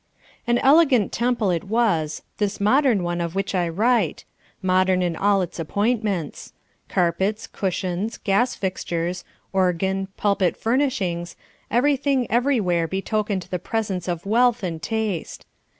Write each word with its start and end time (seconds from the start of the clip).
An 0.47 0.57
elegant 0.57 1.11
temple 1.11 1.51
it 1.51 1.65
was, 1.65 2.23
this 2.39 2.59
modern 2.59 3.03
one 3.03 3.21
of 3.21 3.35
which 3.35 3.53
I 3.53 3.69
write 3.69 4.25
modern 4.59 5.03
in 5.03 5.15
all 5.15 5.43
its 5.43 5.59
appointments. 5.59 6.53
Carpets, 6.89 7.45
cushions, 7.45 8.17
gas 8.17 8.55
fixtures, 8.55 9.23
organ, 9.53 10.07
pulpit 10.17 10.57
furnishings, 10.57 11.35
everything 11.69 12.25
everywhere 12.31 12.87
betokened 12.87 13.45
the 13.51 13.59
presence 13.59 14.07
of 14.07 14.25
wealth 14.25 14.63
and 14.63 14.81
taste. 14.81 15.45